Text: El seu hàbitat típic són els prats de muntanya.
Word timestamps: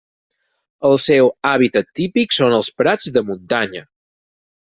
El 0.87 0.95
seu 1.03 1.29
hàbitat 1.49 1.91
típic 2.01 2.35
són 2.37 2.57
els 2.61 2.71
prats 2.81 3.13
de 3.19 3.25
muntanya. 3.31 3.85